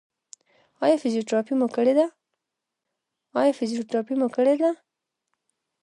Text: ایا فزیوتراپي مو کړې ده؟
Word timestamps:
ایا 0.83 0.95
فزیوتراپي 3.57 4.13
مو 4.19 4.27
کړې 4.45 4.53
ده؟ 4.61 4.67